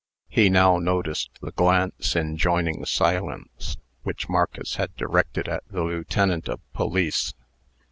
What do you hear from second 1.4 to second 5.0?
the glance enjoining silence, which Marcus had